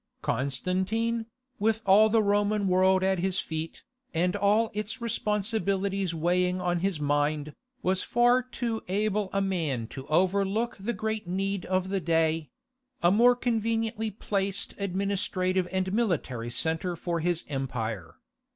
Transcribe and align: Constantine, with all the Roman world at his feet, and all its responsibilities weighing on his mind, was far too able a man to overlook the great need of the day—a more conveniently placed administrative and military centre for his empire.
Constantine, 0.23 1.27
with 1.59 1.83
all 1.85 2.09
the 2.09 2.23
Roman 2.23 2.67
world 2.67 3.03
at 3.03 3.19
his 3.19 3.37
feet, 3.37 3.83
and 4.15 4.35
all 4.35 4.71
its 4.73 4.99
responsibilities 4.99 6.11
weighing 6.15 6.59
on 6.59 6.79
his 6.79 6.99
mind, 6.99 7.53
was 7.83 8.01
far 8.01 8.41
too 8.41 8.81
able 8.87 9.29
a 9.31 9.43
man 9.43 9.85
to 9.89 10.07
overlook 10.07 10.75
the 10.79 10.93
great 10.93 11.27
need 11.27 11.67
of 11.67 11.89
the 11.89 11.99
day—a 12.01 13.11
more 13.11 13.35
conveniently 13.35 14.09
placed 14.09 14.73
administrative 14.79 15.67
and 15.71 15.93
military 15.93 16.49
centre 16.49 16.95
for 16.95 17.19
his 17.19 17.43
empire. 17.47 18.15